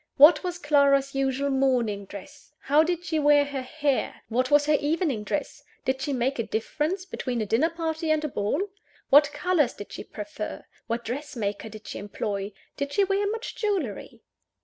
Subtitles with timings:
[0.17, 2.53] What was Clara's usual morning dress?
[2.61, 4.21] How did she wear her hair?
[4.29, 5.63] What was her evening dress?
[5.85, 8.63] Did she make a difference between a dinner party and a ball?
[9.11, 10.65] What colours did she prefer?
[10.87, 12.51] What dressmaker did she employ?
[12.77, 14.23] Did she wear much jewellery?